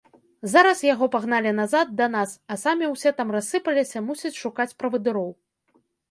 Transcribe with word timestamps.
Зараз 0.51 0.79
яго 0.93 1.05
пагналі 1.15 1.49
назад, 1.57 1.91
да 1.99 2.07
нас, 2.15 2.31
а 2.55 2.57
самі 2.61 2.85
ўсе 2.93 3.11
там 3.19 3.33
рассыпаліся, 3.35 4.01
мусіць, 4.07 4.39
шукаць 4.43 4.67
правадыроў. 4.79 5.29